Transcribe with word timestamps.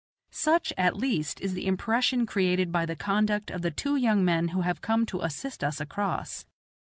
Such, 0.31 0.73
at 0.79 0.97
least, 0.97 1.39
is 1.41 1.53
the 1.53 1.67
impression 1.67 2.25
created 2.25 2.71
by 2.71 2.87
the 2.87 2.95
conduct 2.95 3.51
of 3.51 3.61
the 3.61 3.69
two 3.69 3.97
young 3.97 4.25
men 4.25 4.47
who 4.47 4.61
have 4.61 4.81
come 4.81 5.05
to 5.05 5.21
assist 5.21 5.63
us 5.63 5.79
across. 5.79 6.43